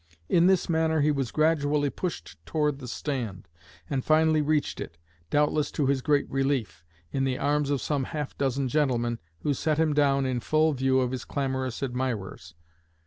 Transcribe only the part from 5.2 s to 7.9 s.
doubtless to his great relief, 'in the arms of